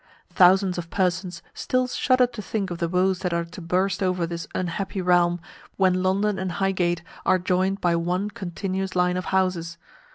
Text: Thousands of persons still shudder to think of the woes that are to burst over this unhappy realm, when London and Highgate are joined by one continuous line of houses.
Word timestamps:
Thousands 0.31 0.79
of 0.79 0.89
persons 0.89 1.43
still 1.53 1.85
shudder 1.87 2.25
to 2.25 2.41
think 2.41 2.71
of 2.71 2.79
the 2.79 2.89
woes 2.89 3.19
that 3.19 3.35
are 3.35 3.45
to 3.45 3.61
burst 3.61 4.01
over 4.01 4.25
this 4.25 4.47
unhappy 4.55 4.99
realm, 4.99 5.39
when 5.77 6.01
London 6.01 6.39
and 6.39 6.53
Highgate 6.53 7.03
are 7.23 7.37
joined 7.37 7.81
by 7.81 7.95
one 7.95 8.31
continuous 8.31 8.95
line 8.95 9.15
of 9.15 9.25
houses. 9.25 9.77